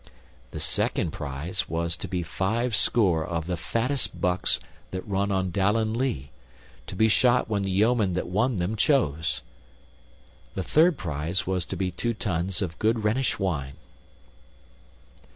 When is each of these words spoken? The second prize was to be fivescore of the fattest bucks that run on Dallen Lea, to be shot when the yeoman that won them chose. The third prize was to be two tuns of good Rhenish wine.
The 0.49 0.59
second 0.59 1.11
prize 1.11 1.69
was 1.69 1.95
to 1.97 2.07
be 2.07 2.23
fivescore 2.23 3.23
of 3.23 3.45
the 3.45 3.55
fattest 3.55 4.19
bucks 4.19 4.59
that 4.89 5.07
run 5.07 5.31
on 5.31 5.51
Dallen 5.51 5.93
Lea, 5.93 6.31
to 6.87 6.95
be 6.95 7.07
shot 7.07 7.47
when 7.47 7.61
the 7.61 7.69
yeoman 7.69 8.13
that 8.13 8.27
won 8.27 8.55
them 8.55 8.75
chose. 8.75 9.43
The 10.55 10.63
third 10.63 10.97
prize 10.97 11.45
was 11.45 11.67
to 11.67 11.75
be 11.75 11.91
two 11.91 12.15
tuns 12.15 12.63
of 12.63 12.79
good 12.79 13.03
Rhenish 13.03 13.37
wine. 13.37 13.75